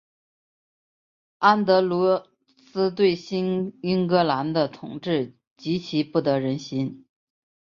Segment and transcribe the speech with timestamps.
[1.37, 7.05] 安德罗斯对新英格兰的统治极其不得人心。